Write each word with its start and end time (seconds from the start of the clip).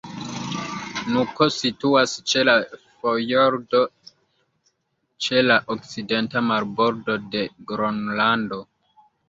Nuko 1.11 1.47
situas 1.57 2.15
ĉe 2.33 2.43
la 2.49 2.55
fjordo 3.03 3.83
ĉe 5.27 5.45
la 5.47 5.61
okcidenta 5.77 6.45
marbordo 6.51 7.21
de 7.37 7.47
Gronlando. 7.73 8.63